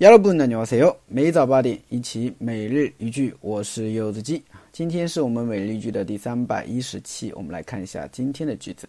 [0.00, 0.96] 여러분 안녕하세요.
[1.06, 4.42] 每早八点一起每日一句，我是柚子鸡。
[4.72, 8.88] 今天是我们每日一句的第三百一十期，我们来看一下今天的句子。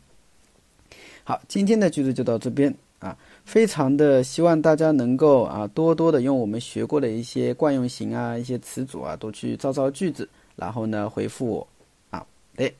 [1.25, 11.67] 好，今天的句子就到这边啊，非常的希望大家能够啊多多的用我们学过的一些惯用型啊、一些词组啊，多去造造句子，然后呢回复我
[12.09, 12.25] 啊，
[12.55, 12.73] 对。